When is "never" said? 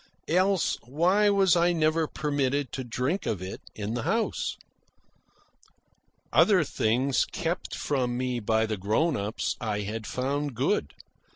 1.73-2.07